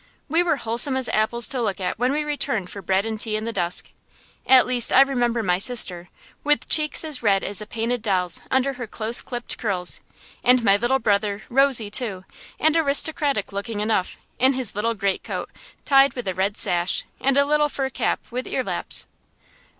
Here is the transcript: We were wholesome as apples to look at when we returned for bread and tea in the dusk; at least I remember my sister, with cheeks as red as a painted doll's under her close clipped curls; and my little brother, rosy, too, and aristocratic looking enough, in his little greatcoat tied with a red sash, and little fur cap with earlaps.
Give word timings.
We 0.27 0.41
were 0.41 0.55
wholesome 0.55 0.97
as 0.97 1.07
apples 1.09 1.47
to 1.49 1.61
look 1.61 1.79
at 1.79 1.99
when 1.99 2.11
we 2.11 2.23
returned 2.23 2.71
for 2.71 2.81
bread 2.81 3.05
and 3.05 3.19
tea 3.19 3.35
in 3.35 3.45
the 3.45 3.53
dusk; 3.53 3.91
at 4.47 4.65
least 4.65 4.91
I 4.91 5.01
remember 5.03 5.43
my 5.43 5.59
sister, 5.59 6.09
with 6.43 6.67
cheeks 6.67 7.03
as 7.03 7.21
red 7.21 7.43
as 7.43 7.61
a 7.61 7.67
painted 7.67 8.01
doll's 8.01 8.41
under 8.49 8.73
her 8.73 8.87
close 8.87 9.21
clipped 9.21 9.59
curls; 9.59 10.01
and 10.43 10.63
my 10.63 10.75
little 10.75 10.97
brother, 10.97 11.43
rosy, 11.49 11.91
too, 11.91 12.25
and 12.59 12.75
aristocratic 12.75 13.51
looking 13.53 13.79
enough, 13.79 14.17
in 14.39 14.53
his 14.53 14.73
little 14.73 14.95
greatcoat 14.95 15.51
tied 15.85 16.13
with 16.15 16.27
a 16.27 16.33
red 16.33 16.57
sash, 16.57 17.03
and 17.19 17.35
little 17.35 17.69
fur 17.69 17.91
cap 17.91 18.21
with 18.31 18.47
earlaps. 18.47 19.05